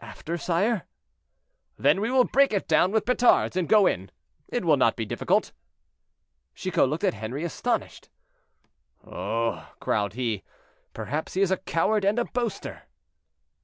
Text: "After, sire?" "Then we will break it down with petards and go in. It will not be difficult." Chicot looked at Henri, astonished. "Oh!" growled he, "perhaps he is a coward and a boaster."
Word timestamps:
"After, 0.00 0.38
sire?" 0.38 0.86
"Then 1.76 2.00
we 2.00 2.12
will 2.12 2.22
break 2.22 2.52
it 2.52 2.68
down 2.68 2.92
with 2.92 3.04
petards 3.04 3.56
and 3.56 3.68
go 3.68 3.88
in. 3.88 4.12
It 4.46 4.64
will 4.64 4.76
not 4.76 4.94
be 4.94 5.04
difficult." 5.04 5.50
Chicot 6.54 6.88
looked 6.88 7.02
at 7.02 7.14
Henri, 7.14 7.42
astonished. 7.42 8.08
"Oh!" 9.04 9.66
growled 9.80 10.14
he, 10.14 10.44
"perhaps 10.94 11.34
he 11.34 11.40
is 11.40 11.50
a 11.50 11.56
coward 11.56 12.04
and 12.04 12.20
a 12.20 12.24
boaster." 12.24 12.82